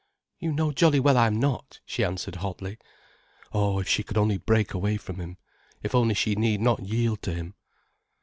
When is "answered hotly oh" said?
2.03-3.77